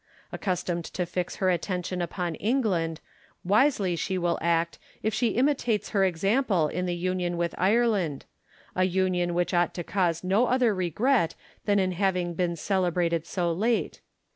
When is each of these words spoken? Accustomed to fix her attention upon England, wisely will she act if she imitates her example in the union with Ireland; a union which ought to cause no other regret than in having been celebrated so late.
Accustomed 0.31 0.85
to 0.95 1.05
fix 1.05 1.35
her 1.35 1.51
attention 1.51 2.01
upon 2.01 2.33
England, 2.33 3.01
wisely 3.43 3.91
will 4.17 4.37
she 4.39 4.43
act 4.43 4.79
if 5.03 5.13
she 5.13 5.35
imitates 5.37 5.89
her 5.89 6.03
example 6.03 6.67
in 6.69 6.87
the 6.87 6.95
union 6.95 7.37
with 7.37 7.53
Ireland; 7.55 8.25
a 8.75 8.85
union 8.85 9.35
which 9.35 9.53
ought 9.53 9.75
to 9.75 9.83
cause 9.83 10.23
no 10.23 10.47
other 10.47 10.73
regret 10.73 11.35
than 11.65 11.77
in 11.77 11.91
having 11.91 12.33
been 12.33 12.55
celebrated 12.55 13.27
so 13.27 13.51
late. 13.53 14.01